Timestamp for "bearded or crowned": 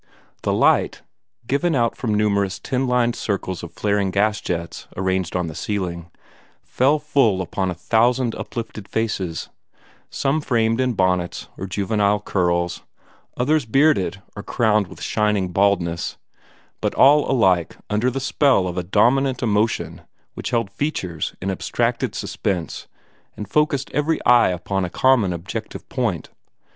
13.67-14.87